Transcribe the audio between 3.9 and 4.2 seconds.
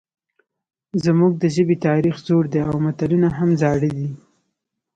دي